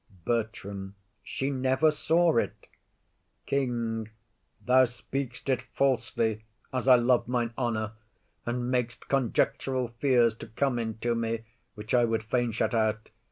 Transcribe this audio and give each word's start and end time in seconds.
BERTRAM. 0.25 0.95
She 1.21 1.51
never 1.51 1.91
saw 1.91 2.35
it. 2.37 2.65
KING. 3.45 4.09
Thou 4.65 4.85
speak'st 4.85 5.47
it 5.47 5.61
falsely, 5.73 6.43
as 6.73 6.87
I 6.87 6.95
love 6.95 7.27
mine 7.27 7.53
honour, 7.55 7.91
And 8.43 8.71
mak'st 8.71 9.07
conjectural 9.07 9.89
fears 9.99 10.33
to 10.37 10.47
come 10.47 10.79
into 10.79 11.13
me 11.13 11.41
Which 11.75 11.93
I 11.93 12.05
would 12.05 12.23
fain 12.23 12.51
shut 12.51 12.73
out. 12.73 13.11